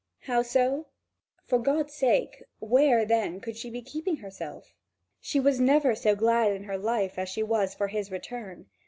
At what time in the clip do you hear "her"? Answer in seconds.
6.63-6.79